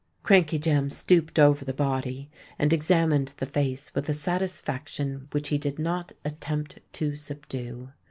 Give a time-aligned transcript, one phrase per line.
[0.23, 5.59] Crankey Jem stooped over the body, and examined the face with a satisfaction which he
[5.59, 7.91] did not attempt to subdue.